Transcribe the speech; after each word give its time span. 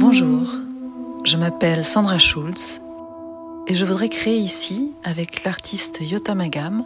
Bonjour, 0.00 0.58
je 1.24 1.36
m'appelle 1.36 1.84
Sandra 1.84 2.18
Schulz 2.18 2.82
et 3.68 3.74
je 3.74 3.84
voudrais 3.84 4.08
créer 4.08 4.38
ici, 4.38 4.92
avec 5.04 5.44
l'artiste 5.44 6.00
Yota 6.00 6.34
Magam, 6.34 6.84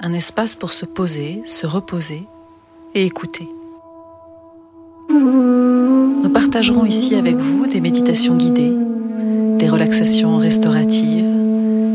un 0.00 0.12
espace 0.12 0.54
pour 0.54 0.72
se 0.72 0.84
poser, 0.84 1.42
se 1.46 1.66
reposer 1.66 2.22
et 2.94 3.04
écouter. 3.04 3.48
Partagerons 6.58 6.86
ici 6.86 7.14
avec 7.14 7.36
vous 7.36 7.68
des 7.68 7.80
méditations 7.80 8.36
guidées, 8.36 8.74
des 9.58 9.68
relaxations 9.68 10.38
restauratives 10.38 11.32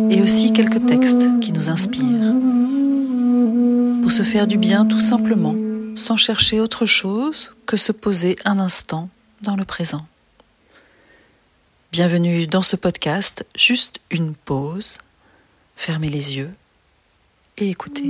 et 0.09 0.21
aussi 0.21 0.53
quelques 0.53 0.85
textes 0.85 1.27
qui 1.41 1.51
nous 1.51 1.69
inspirent. 1.69 2.33
Pour 4.01 4.13
se 4.13 4.23
faire 4.23 4.47
du 4.47 4.57
bien 4.57 4.85
tout 4.85 5.01
simplement, 5.01 5.53
sans 5.97 6.15
chercher 6.15 6.61
autre 6.61 6.85
chose 6.85 7.53
que 7.65 7.75
se 7.75 7.91
poser 7.91 8.37
un 8.45 8.57
instant 8.57 9.09
dans 9.41 9.57
le 9.57 9.65
présent. 9.65 10.05
Bienvenue 11.91 12.47
dans 12.47 12.61
ce 12.61 12.77
podcast, 12.77 13.45
juste 13.57 13.99
une 14.11 14.33
pause, 14.33 14.97
fermez 15.75 16.07
les 16.09 16.37
yeux 16.37 16.51
et 17.57 17.69
écoutez. 17.69 18.09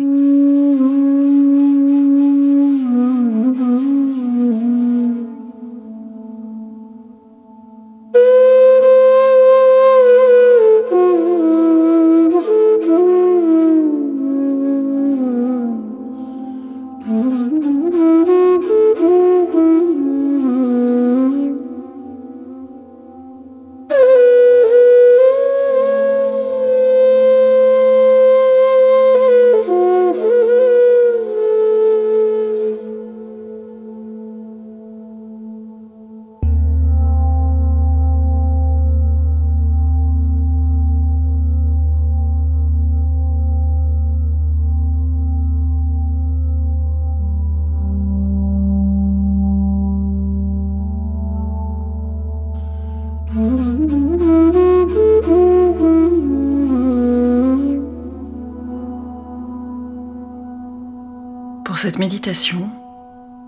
Cette 61.93 61.99
méditation, 61.99 62.71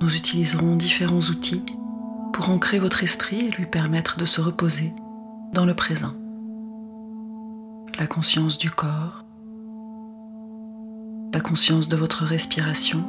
nous 0.01 0.15
utiliserons 0.15 0.75
différents 0.75 1.17
outils 1.17 1.63
pour 2.31 2.51
ancrer 2.51 2.77
votre 2.77 3.03
esprit 3.03 3.39
et 3.39 3.49
lui 3.49 3.65
permettre 3.65 4.19
de 4.19 4.25
se 4.25 4.39
reposer 4.39 4.93
dans 5.51 5.65
le 5.65 5.73
présent. 5.73 6.11
La 7.97 8.05
conscience 8.05 8.59
du 8.59 8.69
corps, 8.69 9.25
la 11.33 11.41
conscience 11.41 11.89
de 11.89 11.95
votre 11.95 12.23
respiration, 12.23 13.03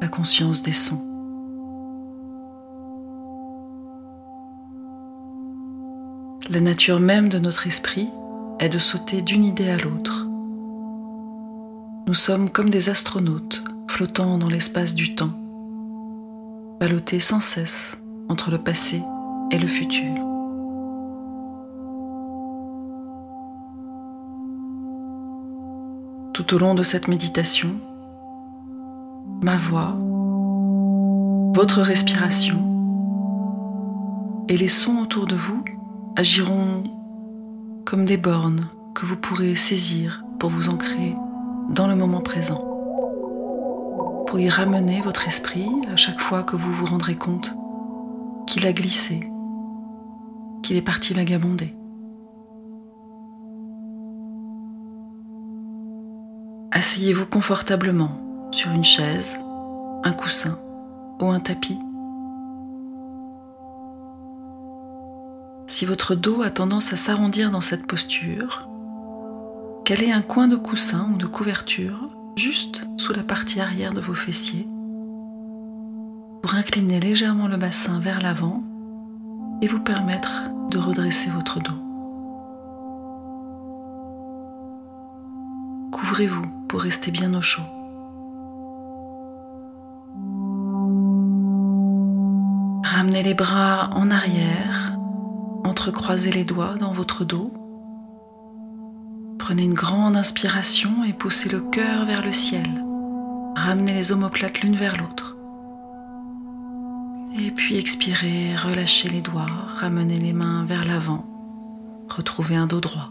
la 0.00 0.06
conscience 0.06 0.62
des 0.62 0.72
sons. 0.72 1.04
La 6.48 6.60
nature 6.60 7.00
même 7.00 7.28
de 7.28 7.40
notre 7.40 7.66
esprit 7.66 8.08
est 8.60 8.68
de 8.68 8.78
sauter 8.78 9.20
d'une 9.20 9.42
idée 9.42 9.68
à 9.68 9.78
l'autre. 9.78 10.29
Nous 12.10 12.14
sommes 12.14 12.50
comme 12.50 12.70
des 12.70 12.88
astronautes 12.88 13.62
flottant 13.86 14.36
dans 14.36 14.48
l'espace 14.48 14.96
du 14.96 15.14
temps, 15.14 15.30
ballottés 16.80 17.20
sans 17.20 17.38
cesse 17.38 17.96
entre 18.28 18.50
le 18.50 18.58
passé 18.58 19.00
et 19.52 19.58
le 19.60 19.68
futur. 19.68 20.12
Tout 26.32 26.52
au 26.52 26.58
long 26.58 26.74
de 26.74 26.82
cette 26.82 27.06
méditation, 27.06 27.76
ma 29.40 29.56
voix, 29.56 29.96
votre 31.54 31.80
respiration 31.80 32.58
et 34.48 34.56
les 34.56 34.66
sons 34.66 34.98
autour 34.98 35.28
de 35.28 35.36
vous 35.36 35.62
agiront 36.16 36.82
comme 37.84 38.04
des 38.04 38.16
bornes 38.16 38.68
que 38.96 39.06
vous 39.06 39.16
pourrez 39.16 39.54
saisir 39.54 40.24
pour 40.40 40.50
vous 40.50 40.70
ancrer 40.70 41.14
dans 41.70 41.86
le 41.86 41.94
moment 41.94 42.20
présent, 42.20 42.58
pour 44.26 44.40
y 44.40 44.48
ramener 44.48 45.00
votre 45.02 45.28
esprit 45.28 45.68
à 45.92 45.96
chaque 45.96 46.18
fois 46.18 46.42
que 46.42 46.56
vous 46.56 46.72
vous 46.72 46.86
rendrez 46.86 47.14
compte 47.14 47.54
qu'il 48.46 48.66
a 48.66 48.72
glissé, 48.72 49.30
qu'il 50.62 50.76
est 50.76 50.82
parti 50.82 51.14
vagabonder. 51.14 51.72
Asseyez-vous 56.72 57.26
confortablement 57.26 58.48
sur 58.50 58.72
une 58.72 58.84
chaise, 58.84 59.38
un 60.02 60.12
coussin 60.12 60.58
ou 61.20 61.26
un 61.26 61.40
tapis. 61.40 61.78
Si 65.66 65.84
votre 65.84 66.16
dos 66.16 66.42
a 66.42 66.50
tendance 66.50 66.92
à 66.92 66.96
s'arrondir 66.96 67.52
dans 67.52 67.60
cette 67.60 67.86
posture, 67.86 68.69
calez 69.90 70.12
un 70.12 70.22
coin 70.22 70.46
de 70.46 70.54
coussin 70.54 71.10
ou 71.12 71.16
de 71.16 71.26
couverture 71.26 72.10
juste 72.36 72.86
sous 72.96 73.12
la 73.12 73.24
partie 73.24 73.60
arrière 73.60 73.92
de 73.92 74.00
vos 74.00 74.14
fessiers 74.14 74.68
pour 76.42 76.54
incliner 76.54 77.00
légèrement 77.00 77.48
le 77.48 77.56
bassin 77.56 77.98
vers 77.98 78.20
l'avant 78.20 78.62
et 79.60 79.66
vous 79.66 79.80
permettre 79.80 80.44
de 80.70 80.78
redresser 80.78 81.28
votre 81.30 81.58
dos. 81.58 81.74
Couvrez-vous 85.90 86.46
pour 86.68 86.82
rester 86.82 87.10
bien 87.10 87.34
au 87.34 87.42
chaud. 87.42 87.62
Ramenez 92.84 93.24
les 93.24 93.34
bras 93.34 93.90
en 93.94 94.12
arrière, 94.12 94.96
entrecroisez 95.64 96.30
les 96.30 96.44
doigts 96.44 96.76
dans 96.78 96.92
votre 96.92 97.24
dos. 97.24 97.59
Prenez 99.50 99.64
une 99.64 99.74
grande 99.74 100.16
inspiration 100.16 101.02
et 101.02 101.12
poussez 101.12 101.48
le 101.48 101.60
cœur 101.60 102.04
vers 102.04 102.24
le 102.24 102.30
ciel. 102.30 102.84
Ramenez 103.56 103.92
les 103.92 104.12
omoplates 104.12 104.60
l'une 104.60 104.76
vers 104.76 104.96
l'autre. 104.96 105.36
Et 107.36 107.50
puis 107.50 107.76
expirez, 107.76 108.54
relâchez 108.54 109.08
les 109.08 109.20
doigts, 109.20 109.50
ramenez 109.80 110.20
les 110.20 110.32
mains 110.32 110.64
vers 110.66 110.84
l'avant, 110.84 111.26
retrouvez 112.08 112.54
un 112.54 112.68
dos 112.68 112.78
droit. 112.78 113.10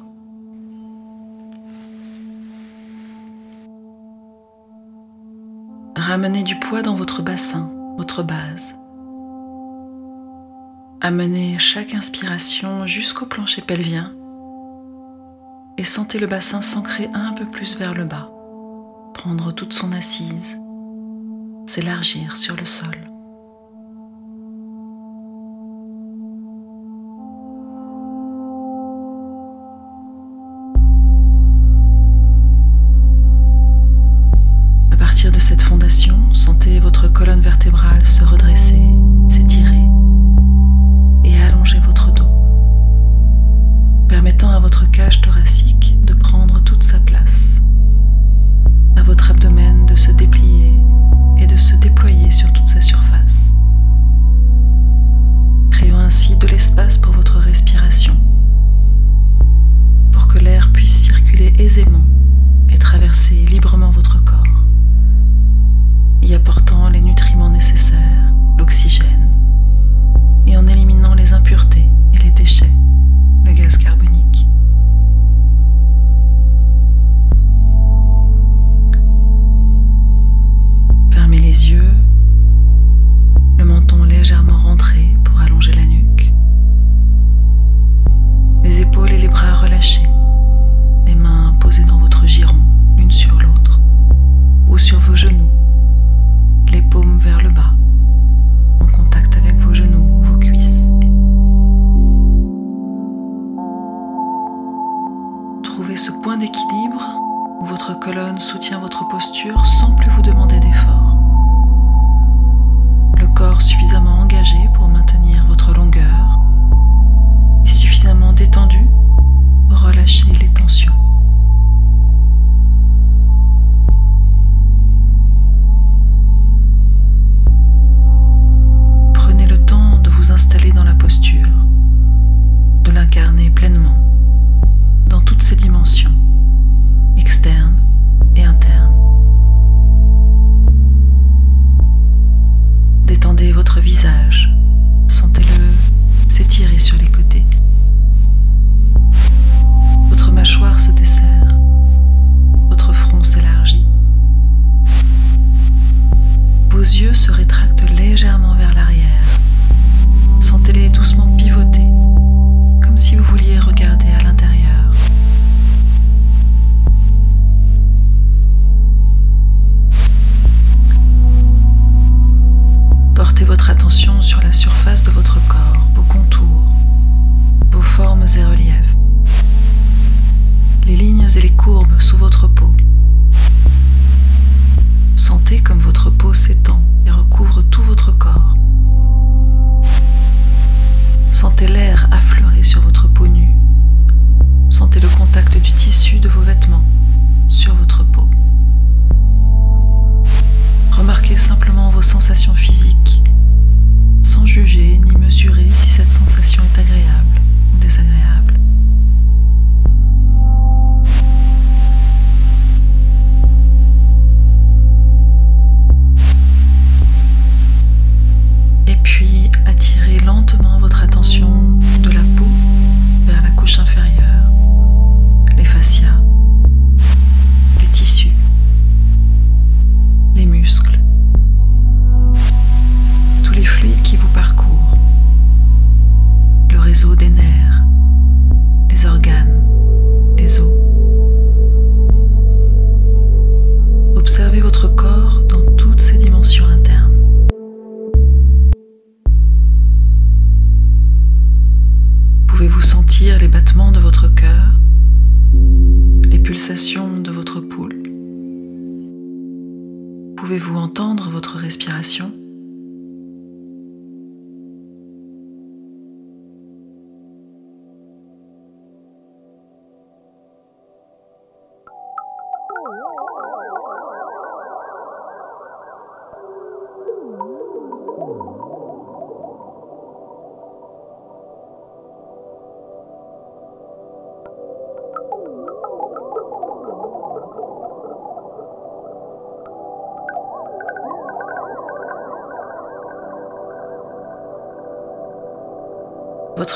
Ramenez 5.97 6.43
du 6.43 6.57
poids 6.57 6.83
dans 6.83 6.95
votre 6.95 7.21
bassin, 7.21 7.69
votre 7.97 8.23
base. 8.23 8.79
Amenez 11.01 11.59
chaque 11.59 11.93
inspiration 11.93 12.87
jusqu'au 12.87 13.25
plancher 13.25 13.61
pelvien 13.61 14.13
et 15.79 15.85
sentez 15.85 16.19
le 16.19 16.27
bassin 16.27 16.61
s'ancrer 16.61 17.09
un 17.13 17.31
peu 17.31 17.45
plus 17.45 17.77
vers 17.77 17.93
le 17.93 18.03
bas, 18.03 18.29
prendre 19.13 19.53
toute 19.53 19.71
son 19.71 19.93
assise, 19.93 20.57
s'élargir 21.67 22.35
sur 22.35 22.57
le 22.57 22.65
sol. 22.65 22.97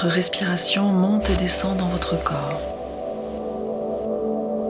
Respiration 0.06 0.92
monte 0.92 1.30
et 1.30 1.36
descend 1.38 1.78
dans 1.78 1.88
votre 1.88 2.22
corps, 2.22 2.60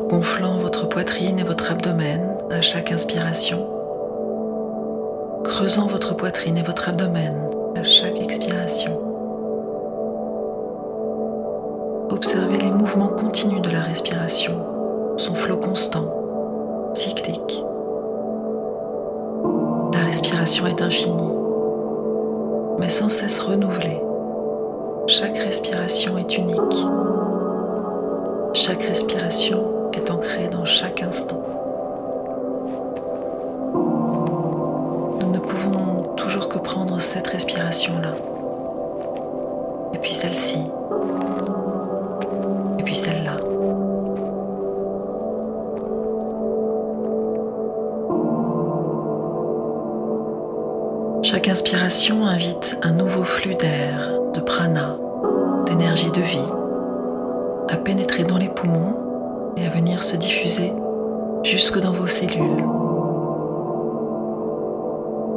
gonflant 0.07 0.59
votre 0.59 0.87
poitrine 0.87 1.39
et 1.39 1.43
votre 1.43 1.71
abdomen 1.71 2.37
à 2.51 2.61
chaque 2.61 2.91
inspiration, 2.91 3.67
creusant 5.43 5.87
votre 5.87 6.15
poitrine 6.15 6.55
et 6.59 6.61
votre 6.61 6.87
abdomen 6.87 7.49
à 7.75 7.83
chaque 7.83 8.21
expiration. 8.21 8.99
Observez 12.11 12.59
les 12.59 12.71
mouvements 12.71 13.07
continus 13.07 13.61
de 13.61 13.71
la 13.71 13.81
respiration, 13.81 14.55
son 15.17 15.33
flot 15.33 15.57
constant, 15.57 16.93
cyclique. 16.93 17.63
La 19.93 20.01
respiration 20.01 20.67
est 20.67 20.81
infinie, 20.83 21.33
mais 22.77 22.89
sans 22.89 23.09
cesse 23.09 23.39
renouvelée. 23.39 23.99
Chaque 25.05 25.37
respiration 25.37 26.17
est 26.17 26.37
unique. 26.37 26.85
Chaque 28.53 28.83
respiration 28.83 29.91
est 29.93 30.09
ancrée 30.09 30.47
dans 30.47 30.63
chaque 30.63 31.03
instant. 31.03 31.41
Nous 35.19 35.29
ne 35.29 35.39
pouvons 35.39 36.03
toujours 36.15 36.47
que 36.47 36.57
prendre 36.57 37.01
cette 37.01 37.27
respiration-là. 37.27 38.13
Et 39.93 39.97
puis 39.97 40.13
celle-ci. 40.13 40.59
Et 42.79 42.83
puis 42.83 42.95
celle-là. 42.95 43.35
Chaque 51.23 51.47
inspiration 51.49 52.25
invite 52.25 52.77
un 52.83 52.91
nouveau 52.91 53.23
flux 53.23 53.55
d'air, 53.55 54.22
de 54.33 54.39
prana, 54.39 54.97
d'énergie 55.65 56.11
de 56.11 56.21
vie, 56.21 56.51
à 57.69 57.77
pénétrer 57.77 58.23
dans 58.23 58.37
les 58.37 58.49
poumons 58.49 58.95
et 59.57 59.65
à 59.65 59.69
venir 59.69 60.03
se 60.03 60.15
diffuser 60.15 60.73
jusque 61.43 61.79
dans 61.79 61.91
vos 61.91 62.07
cellules. 62.07 62.65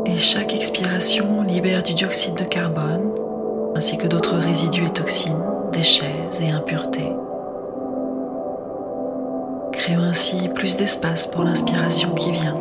Et 0.07 0.17
chaque 0.17 0.55
expiration 0.55 1.43
libère 1.43 1.83
du 1.83 1.95
dioxyde 1.95 2.37
de 2.37 2.45
carbone, 2.45 3.11
ainsi 3.75 3.99
que 3.99 4.07
d'autres 4.07 4.37
résidus 4.37 4.87
et 4.87 4.91
toxines, 4.91 5.45
déchets 5.73 6.31
et 6.41 6.51
impuretés, 6.51 7.13
créant 9.73 10.03
ainsi 10.03 10.49
plus 10.49 10.77
d'espace 10.77 11.27
pour 11.27 11.45
l'inspiration 11.45 12.11
qui 12.11 12.31
vient. 12.31 12.57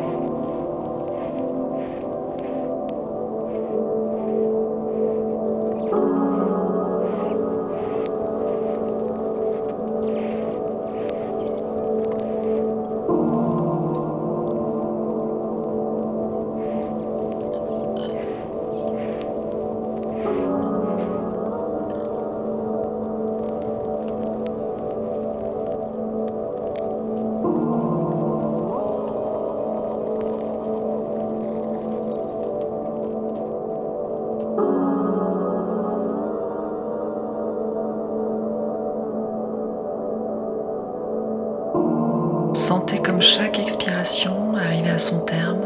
Sentez 42.56 42.96
comme 43.00 43.20
chaque 43.20 43.58
expiration, 43.58 44.54
arrivée 44.54 44.88
à 44.88 44.96
son 44.96 45.18
terme, 45.20 45.60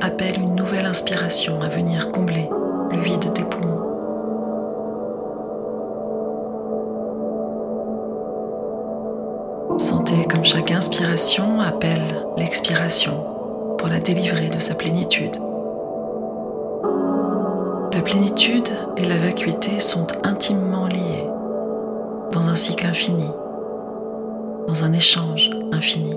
appelle 0.00 0.40
une 0.40 0.54
nouvelle 0.54 0.86
inspiration 0.86 1.60
à 1.60 1.68
venir 1.68 2.10
combler 2.10 2.48
le 2.90 2.98
vide 2.98 3.34
des 3.34 3.44
poumons. 3.44 3.82
Sentez 9.78 10.24
comme 10.24 10.42
chaque 10.42 10.70
inspiration 10.70 11.60
appelle 11.60 12.24
l'expiration 12.38 13.22
pour 13.76 13.88
la 13.88 14.00
délivrer 14.00 14.48
de 14.48 14.58
sa 14.58 14.74
plénitude. 14.74 15.36
La 17.92 18.00
plénitude 18.00 18.70
et 18.96 19.04
la 19.04 19.18
vacuité 19.18 19.80
sont 19.80 20.06
intimement 20.24 20.86
liées 20.86 21.28
dans 22.32 22.48
un 22.48 22.56
cycle 22.56 22.86
infini, 22.86 23.28
dans 24.66 24.84
un 24.84 24.92
échange 24.92 25.50
infini, 25.72 26.16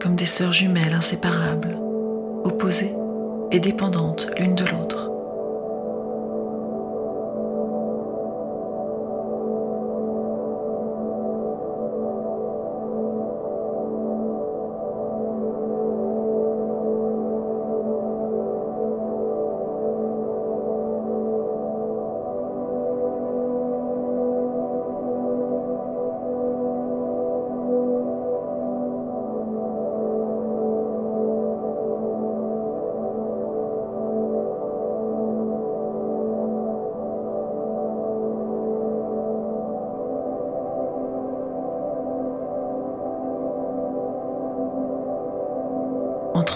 comme 0.00 0.16
des 0.16 0.26
sœurs 0.26 0.52
jumelles 0.52 0.94
inséparables, 0.94 1.76
opposées 2.44 2.94
et 3.50 3.60
dépendantes 3.60 4.28
l'une 4.38 4.54
de 4.54 4.64
l'autre. 4.64 5.15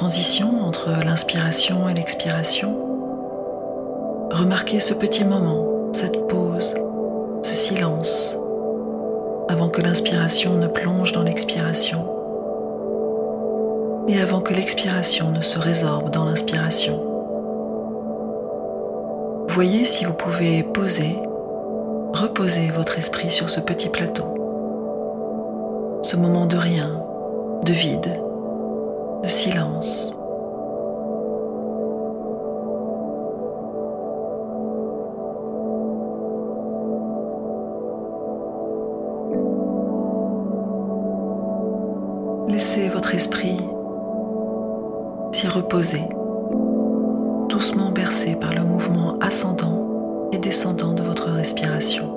Transition 0.01 0.67
entre 0.67 0.89
l'inspiration 1.05 1.87
et 1.91 1.93
l'expiration, 1.93 2.75
remarquez 4.33 4.81
ce 4.81 4.95
petit 4.95 5.27
moment, 5.27 5.93
cette 5.93 6.27
pause, 6.27 6.75
ce 7.43 7.53
silence, 7.53 8.39
avant 9.51 9.69
que 9.69 9.83
l'inspiration 9.83 10.55
ne 10.55 10.69
plonge 10.69 11.13
dans 11.13 11.23
l'expiration 11.23 12.07
et 14.09 14.19
avant 14.19 14.41
que 14.41 14.55
l'expiration 14.55 15.33
ne 15.33 15.43
se 15.43 15.59
résorbe 15.59 16.09
dans 16.09 16.25
l'inspiration. 16.25 16.99
Voyez 19.49 19.85
si 19.85 20.07
vous 20.07 20.15
pouvez 20.15 20.63
poser, 20.63 21.19
reposer 22.15 22.71
votre 22.71 22.97
esprit 22.97 23.29
sur 23.29 23.51
ce 23.51 23.61
petit 23.61 23.91
plateau, 23.91 26.01
ce 26.01 26.17
moment 26.17 26.47
de 26.47 26.57
rien, 26.57 26.89
de 27.67 27.73
vide 27.75 28.30
de 29.23 29.29
silence. 29.29 30.17
Laissez 42.49 42.89
votre 42.89 43.15
esprit 43.15 43.57
s'y 45.33 45.49
reposer, 45.49 46.03
doucement 47.49 47.91
bercé 47.91 48.35
par 48.35 48.53
le 48.53 48.63
mouvement 48.65 49.17
ascendant 49.21 50.29
et 50.33 50.39
descendant 50.39 50.93
de 50.93 51.03
votre 51.03 51.31
respiration. 51.31 52.10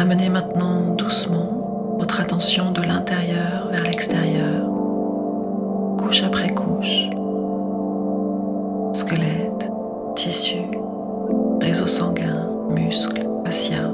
Ramenez 0.00 0.30
maintenant 0.30 0.94
doucement 0.94 1.94
votre 1.98 2.20
attention 2.22 2.70
de 2.70 2.80
l'intérieur 2.80 3.68
vers 3.70 3.82
l'extérieur, 3.82 4.66
couche 5.98 6.22
après 6.22 6.48
couche. 6.48 7.10
Squelette, 8.94 9.70
tissu, 10.16 10.62
réseau 11.60 11.86
sanguin, 11.86 12.48
muscles, 12.70 13.28
fascia, 13.44 13.90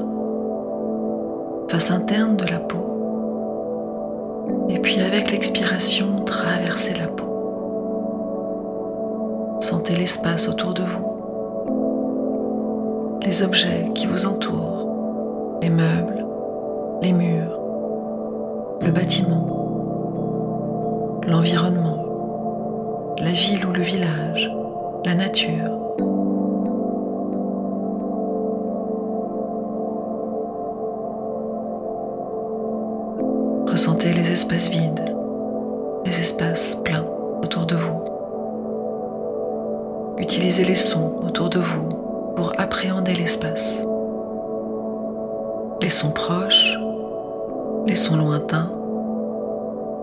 face 1.67 1.91
interne 1.91 2.37
de 2.37 2.45
la 2.45 2.59
peau. 2.59 2.85
Et 4.69 4.79
puis 4.79 5.01
avec 5.01 5.29
l'expiration, 5.29 6.23
traversez 6.23 6.93
la 6.93 7.07
peau. 7.07 7.27
Sentez 9.59 9.97
l'espace 9.97 10.47
autour 10.47 10.73
de 10.73 10.83
vous, 10.83 11.03
les 13.25 13.43
objets 13.43 13.89
qui 13.93 14.05
vous 14.05 14.25
entourent 14.25 14.66
les 15.67 15.73
meubles, 15.73 16.25
les 17.01 17.11
murs, 17.11 17.59
le 18.79 18.89
bâtiment, 18.89 19.45
l'environnement, 21.27 23.15
la 23.19 23.31
ville 23.31 23.65
ou 23.65 23.73
le 23.73 23.81
village, 23.81 24.49
la 25.03 25.13
nature. 25.13 25.73
Ressentez 33.69 34.13
les 34.13 34.31
espaces 34.31 34.69
vides, 34.69 35.13
les 36.05 36.17
espaces 36.17 36.75
pleins 36.85 37.05
autour 37.43 37.65
de 37.65 37.75
vous. 37.75 38.05
Utilisez 40.17 40.63
les 40.63 40.75
sons 40.75 41.19
autour 41.25 41.49
de 41.49 41.59
vous 41.59 41.89
pour 42.37 42.53
appréhender 42.57 43.15
l'espace 43.15 43.83
les 45.81 45.89
sons 45.89 46.11
proches, 46.11 46.77
les 47.85 47.95
sons 47.95 48.15
lointains, 48.15 48.71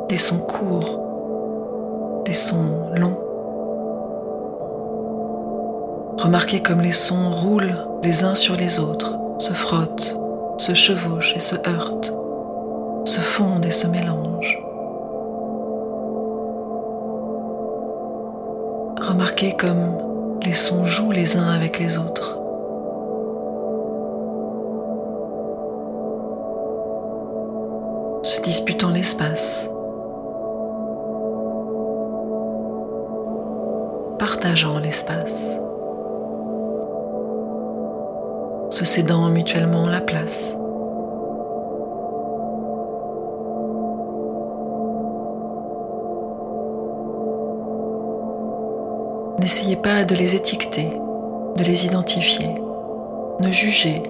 les 0.09 0.17
sons 0.17 0.39
courts, 0.39 1.01
les 2.27 2.33
sons 2.33 2.91
longs. 2.95 3.19
Remarquez 6.19 6.61
comme 6.61 6.81
les 6.81 6.93
sons 6.93 7.31
roulent 7.31 7.77
les 8.03 8.25
uns 8.25 8.35
sur 8.35 8.57
les 8.57 8.79
autres, 8.79 9.19
se 9.39 9.53
frottent, 9.53 10.17
se 10.59 10.75
chevauchent 10.75 11.35
et 11.37 11.41
se 11.41 11.57
heurtent, 11.69 12.15
se 13.05 13.21
fondent 13.21 13.67
et 13.67 13.73
se 13.73 13.87
mélangent. 13.87 14.63
Remarquez 19.03 19.53
comme 19.53 20.39
les 20.43 20.55
sons 20.55 20.85
jouent 20.85 21.13
les 21.13 21.37
uns 21.37 21.49
avec 21.49 21.79
les 21.79 21.99
autres. 21.99 22.44
Se 28.25 28.41
disputant 28.41 28.89
l'espace, 28.89 29.69
partageant 34.19 34.79
l'espace, 34.79 35.59
se 38.71 38.87
cédant 38.87 39.29
mutuellement 39.29 39.87
la 39.87 40.01
place. 40.01 40.57
N'essayez 49.39 49.77
pas 49.77 50.05
de 50.05 50.15
les 50.15 50.35
étiqueter, 50.35 50.99
de 51.57 51.63
les 51.63 51.85
identifier. 51.85 52.55
Ne 53.41 53.51
jugez 53.51 54.03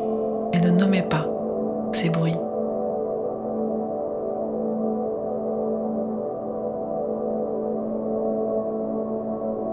et 0.53 0.61
ne 0.61 0.71
nommez 0.71 1.03
pas 1.03 1.27
ces 1.91 2.11
bruits. 2.11 2.37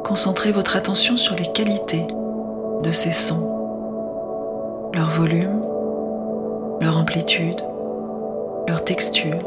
Concentrez 0.04 0.52
votre 0.52 0.76
attention 0.76 1.16
sur 1.18 1.36
les 1.36 1.46
qualités 1.46 2.06
de 2.84 2.92
ces 2.92 3.14
sons, 3.14 4.90
leur 4.94 5.10
volume, 5.10 5.62
leur 6.82 6.98
amplitude, 6.98 7.62
leur 8.68 8.84
texture, 8.84 9.40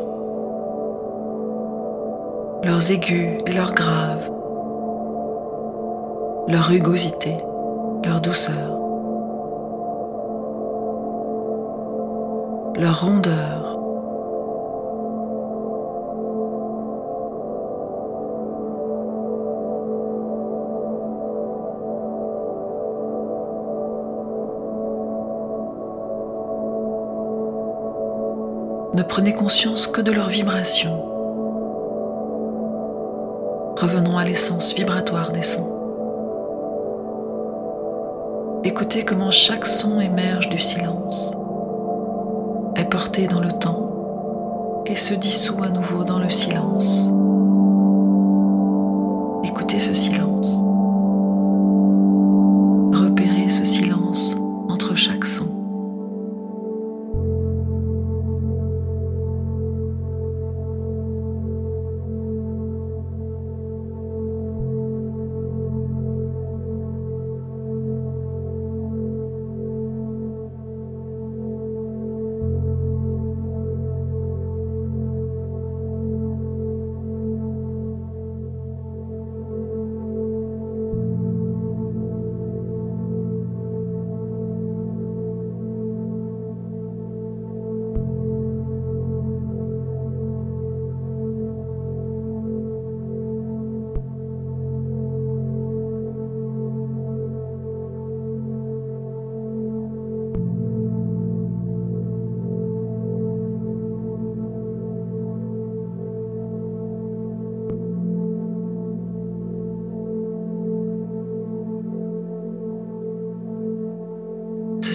leurs 2.62 2.90
aigus 2.90 3.38
et 3.46 3.52
leurs 3.52 3.74
graves, 3.74 4.30
leur 6.48 6.64
rugosité, 6.64 7.36
leur 8.04 8.20
douceur, 8.20 8.78
leur 12.76 13.00
rondeur. 13.00 13.83
Ne 29.04 29.08
prenez 29.10 29.34
conscience 29.34 29.86
que 29.86 30.00
de 30.00 30.10
leur 30.10 30.30
vibration. 30.30 30.96
Revenons 33.78 34.16
à 34.16 34.24
l'essence 34.24 34.72
vibratoire 34.72 35.30
des 35.30 35.42
sons. 35.42 35.68
Écoutez 38.64 39.04
comment 39.04 39.30
chaque 39.30 39.66
son 39.66 40.00
émerge 40.00 40.48
du 40.48 40.58
silence, 40.58 41.32
est 42.76 42.88
porté 42.88 43.26
dans 43.26 43.42
le 43.42 43.52
temps 43.52 44.82
et 44.86 44.96
se 44.96 45.12
dissout 45.12 45.62
à 45.62 45.68
nouveau 45.68 46.04
dans 46.04 46.18
le 46.18 46.30
silence. 46.30 47.06
Écoutez 49.44 49.80
ce 49.80 49.92
silence. 49.92 50.56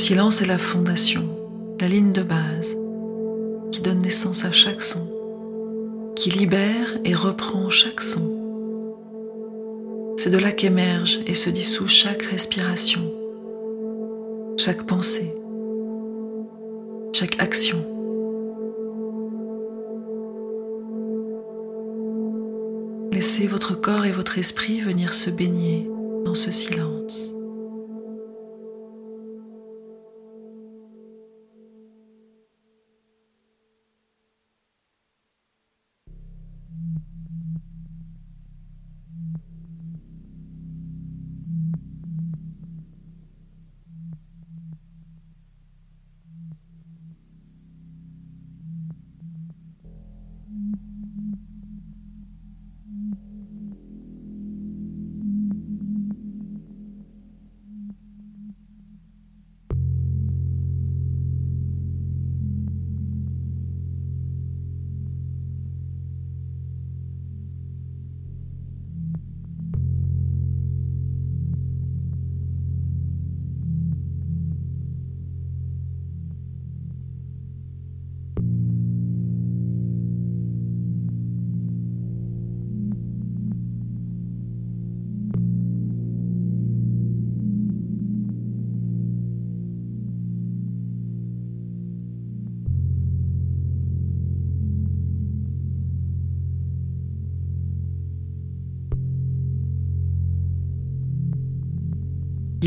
Silence 0.09 0.41
est 0.41 0.47
la 0.47 0.57
fondation, 0.57 1.29
la 1.79 1.87
ligne 1.87 2.11
de 2.11 2.23
base 2.23 2.75
qui 3.71 3.79
donne 3.79 3.99
naissance 3.99 4.43
à 4.43 4.51
chaque 4.51 4.81
son, 4.81 5.07
qui 6.15 6.31
libère 6.31 6.97
et 7.05 7.13
reprend 7.13 7.69
chaque 7.69 8.01
son. 8.01 8.27
C'est 10.17 10.31
de 10.31 10.39
là 10.39 10.51
qu'émerge 10.51 11.19
et 11.27 11.35
se 11.35 11.51
dissout 11.51 11.87
chaque 11.87 12.23
respiration, 12.23 13.03
chaque 14.57 14.81
pensée, 14.87 15.31
chaque 17.13 17.39
action. 17.39 17.77
Laissez 23.11 23.45
votre 23.45 23.75
corps 23.79 24.07
et 24.07 24.11
votre 24.11 24.39
esprit 24.39 24.79
venir 24.79 25.13
se 25.13 25.29
baigner 25.29 25.87
dans 26.25 26.33
ce 26.33 26.49
silence. 26.49 27.31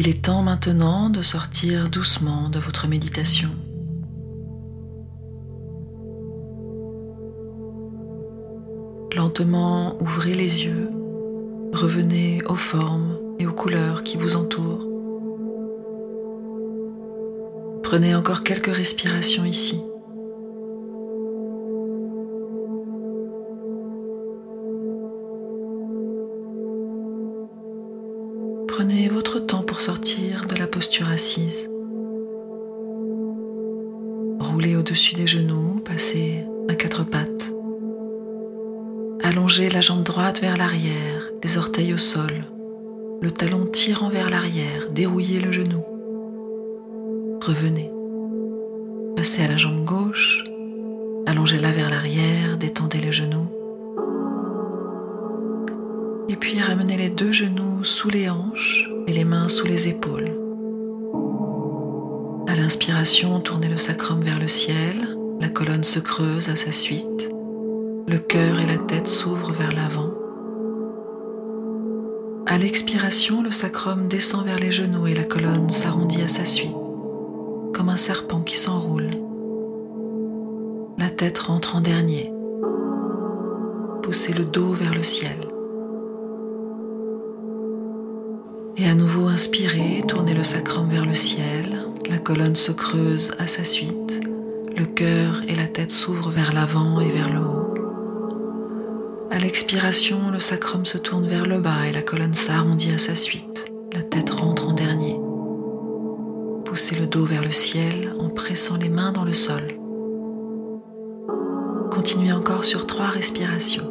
Il 0.04 0.08
est 0.08 0.24
temps 0.24 0.42
maintenant 0.42 1.10
de 1.10 1.22
sortir 1.22 1.88
doucement 1.88 2.48
de 2.48 2.58
votre 2.58 2.88
méditation. 2.88 3.50
Lentement, 9.14 9.96
ouvrez 10.02 10.34
les 10.34 10.64
yeux, 10.64 10.90
revenez 11.72 12.42
aux 12.48 12.56
formes 12.56 13.16
et 13.38 13.46
aux 13.46 13.52
couleurs 13.52 14.02
qui 14.02 14.16
vous 14.16 14.34
entourent. 14.34 14.88
Prenez 17.84 18.16
encore 18.16 18.42
quelques 18.42 18.74
respirations 18.74 19.44
ici. 19.44 19.80
Au-dessus 35.12 35.14
des 35.14 35.26
genoux, 35.26 35.80
passez 35.84 36.44
à 36.68 36.74
quatre 36.74 37.04
pattes. 37.04 37.52
Allongez 39.22 39.68
la 39.68 39.80
jambe 39.80 40.02
droite 40.02 40.40
vers 40.40 40.56
l'arrière, 40.56 41.30
les 41.42 41.58
orteils 41.58 41.94
au 41.94 41.98
sol, 41.98 42.32
le 43.20 43.30
talon 43.30 43.66
tirant 43.66 44.08
vers 44.08 44.30
l'arrière, 44.30 44.88
dérouillez 44.90 45.40
le 45.40 45.52
genou. 45.52 45.84
Revenez. 47.42 47.90
Passez 49.16 49.42
à 49.42 49.48
la 49.48 49.56
jambe 49.56 49.84
gauche, 49.84 50.44
allongez-la 51.26 51.70
vers 51.72 51.90
l'arrière, 51.90 52.56
détendez 52.58 52.98
les 52.98 53.12
genoux. 53.12 53.48
Et 56.28 56.36
puis 56.36 56.60
ramenez 56.60 56.96
les 56.96 57.10
deux 57.10 57.32
genoux 57.32 57.84
sous 57.84 58.10
les 58.10 58.30
hanches 58.30 58.88
et 59.06 59.12
les 59.12 59.24
mains 59.24 59.48
sous 59.48 59.66
les 59.66 59.88
épaules. 59.88 60.41
L'inspiration, 62.72 63.38
tournez 63.38 63.68
le 63.68 63.76
sacrum 63.76 64.22
vers 64.22 64.40
le 64.40 64.48
ciel, 64.48 65.18
la 65.40 65.50
colonne 65.50 65.84
se 65.84 65.98
creuse 65.98 66.48
à 66.48 66.56
sa 66.56 66.72
suite, 66.72 67.28
le 68.08 68.16
cœur 68.16 68.58
et 68.60 68.66
la 68.66 68.78
tête 68.78 69.08
s'ouvrent 69.08 69.52
vers 69.52 69.72
l'avant. 69.72 70.10
À 72.46 72.56
l'expiration, 72.56 73.42
le 73.42 73.50
sacrum 73.50 74.08
descend 74.08 74.46
vers 74.46 74.58
les 74.58 74.72
genoux 74.72 75.06
et 75.06 75.14
la 75.14 75.24
colonne 75.24 75.68
s'arrondit 75.68 76.22
à 76.22 76.28
sa 76.28 76.46
suite, 76.46 76.74
comme 77.74 77.90
un 77.90 77.98
serpent 77.98 78.40
qui 78.40 78.56
s'enroule. 78.56 79.10
La 80.96 81.10
tête 81.10 81.40
rentre 81.40 81.76
en 81.76 81.82
dernier. 81.82 82.32
Poussez 84.02 84.32
le 84.32 84.46
dos 84.46 84.72
vers 84.72 84.94
le 84.94 85.02
ciel. 85.02 85.36
Et 88.78 88.88
à 88.88 88.94
nouveau 88.94 89.26
inspirez, 89.28 90.02
tournez 90.08 90.32
le 90.32 90.42
sacrum 90.42 90.88
vers 90.88 91.04
le 91.04 91.14
ciel, 91.14 91.81
la 92.12 92.18
colonne 92.18 92.54
se 92.54 92.72
creuse 92.72 93.32
à 93.38 93.46
sa 93.46 93.64
suite, 93.64 94.20
le 94.76 94.84
cœur 94.84 95.40
et 95.48 95.56
la 95.56 95.66
tête 95.66 95.90
s'ouvrent 95.90 96.28
vers 96.28 96.52
l'avant 96.52 97.00
et 97.00 97.08
vers 97.08 97.32
le 97.32 97.40
haut. 97.40 97.72
À 99.30 99.38
l'expiration, 99.38 100.30
le 100.30 100.38
sacrum 100.38 100.84
se 100.84 100.98
tourne 100.98 101.26
vers 101.26 101.46
le 101.46 101.58
bas 101.58 101.86
et 101.88 101.92
la 101.92 102.02
colonne 102.02 102.34
s'arrondit 102.34 102.92
à 102.92 102.98
sa 102.98 103.14
suite, 103.14 103.72
la 103.94 104.02
tête 104.02 104.28
rentre 104.28 104.68
en 104.68 104.74
dernier. 104.74 105.18
Poussez 106.66 106.96
le 106.96 107.06
dos 107.06 107.24
vers 107.24 107.42
le 107.42 107.50
ciel 107.50 108.12
en 108.18 108.28
pressant 108.28 108.76
les 108.76 108.90
mains 108.90 109.12
dans 109.12 109.24
le 109.24 109.32
sol. 109.32 109.62
Continuez 111.90 112.32
encore 112.32 112.66
sur 112.66 112.86
trois 112.86 113.08
respirations. 113.08 113.90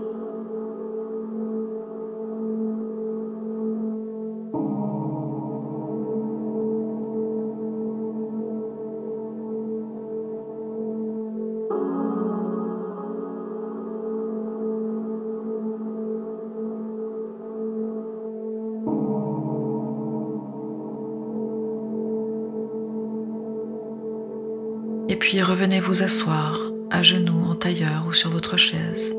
Revenez 25.62 25.80
vous 25.80 26.02
asseoir 26.02 26.60
à 26.90 27.04
genoux, 27.04 27.44
en 27.48 27.54
tailleur 27.54 28.08
ou 28.08 28.14
sur 28.14 28.32
votre 28.32 28.58
chaise. 28.58 29.14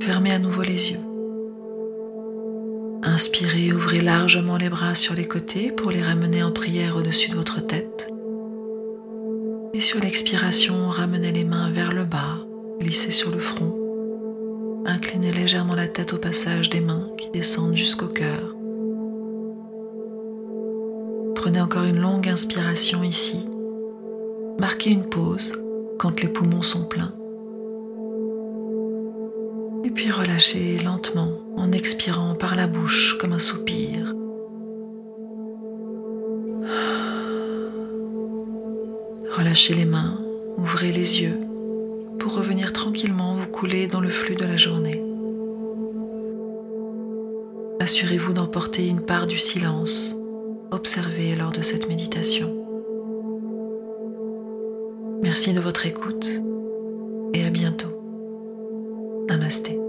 Fermez 0.00 0.30
à 0.30 0.38
nouveau 0.38 0.62
les 0.62 0.92
yeux. 0.92 1.00
Inspirez, 3.02 3.72
ouvrez 3.72 4.00
largement 4.00 4.56
les 4.56 4.70
bras 4.70 4.94
sur 4.94 5.14
les 5.14 5.26
côtés 5.26 5.72
pour 5.72 5.90
les 5.90 6.02
ramener 6.02 6.44
en 6.44 6.52
prière 6.52 6.96
au-dessus 6.96 7.30
de 7.30 7.34
votre 7.34 7.60
tête. 7.60 8.08
Et 9.74 9.80
sur 9.80 9.98
l'expiration, 9.98 10.86
ramenez 10.86 11.32
les 11.32 11.42
mains 11.42 11.68
vers 11.68 11.90
le 11.90 12.04
bas, 12.04 12.38
glissez 12.78 13.10
sur 13.10 13.32
le 13.32 13.40
front. 13.40 13.74
Inclinez 14.86 15.32
légèrement 15.32 15.74
la 15.74 15.88
tête 15.88 16.12
au 16.12 16.18
passage 16.18 16.70
des 16.70 16.80
mains 16.80 17.10
qui 17.18 17.28
descendent 17.32 17.74
jusqu'au 17.74 18.06
cœur. 18.06 18.54
Prenez 21.34 21.60
encore 21.60 21.86
une 21.86 21.98
longue 21.98 22.28
inspiration 22.28 23.02
ici 23.02 23.45
Marquez 24.58 24.90
une 24.90 25.04
pause 25.04 25.52
quand 25.98 26.22
les 26.22 26.28
poumons 26.28 26.62
sont 26.62 26.84
pleins. 26.84 27.12
Et 29.84 29.90
puis 29.90 30.10
relâchez 30.10 30.78
lentement 30.78 31.32
en 31.56 31.72
expirant 31.72 32.34
par 32.34 32.56
la 32.56 32.66
bouche 32.66 33.18
comme 33.18 33.32
un 33.32 33.38
soupir. 33.38 34.14
Relâchez 39.36 39.74
les 39.74 39.84
mains, 39.84 40.18
ouvrez 40.56 40.90
les 40.90 41.20
yeux 41.20 41.38
pour 42.18 42.34
revenir 42.34 42.72
tranquillement 42.72 43.34
vous 43.34 43.46
couler 43.46 43.86
dans 43.86 44.00
le 44.00 44.08
flux 44.08 44.34
de 44.34 44.44
la 44.44 44.56
journée. 44.56 45.02
Assurez-vous 47.78 48.32
d'emporter 48.32 48.88
une 48.88 49.02
part 49.02 49.26
du 49.26 49.38
silence 49.38 50.16
observé 50.70 51.34
lors 51.34 51.52
de 51.52 51.62
cette 51.62 51.88
méditation. 51.88 52.55
Merci 55.22 55.52
de 55.52 55.60
votre 55.60 55.86
écoute 55.86 56.30
et 57.34 57.44
à 57.44 57.50
bientôt. 57.50 57.88
Namasté. 59.28 59.85